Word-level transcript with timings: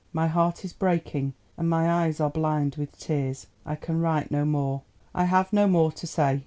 My 0.13 0.25
heart 0.25 0.65
is 0.65 0.73
breaking 0.73 1.35
and 1.57 1.69
my 1.69 1.87
eyes 1.87 2.19
are 2.19 2.31
blind 2.31 2.73
with 2.75 2.97
tears; 2.97 3.45
I 3.67 3.75
can 3.75 3.99
write 4.01 4.31
no 4.31 4.45
more; 4.45 4.81
I 5.13 5.25
have 5.25 5.53
no 5.53 5.67
more 5.67 5.91
to 5.91 6.07
say. 6.07 6.39